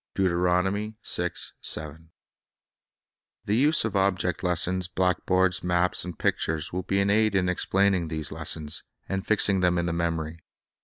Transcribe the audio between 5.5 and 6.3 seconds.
maps, and